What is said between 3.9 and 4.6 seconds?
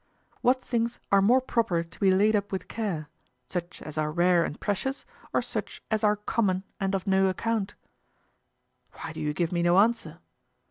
are rare and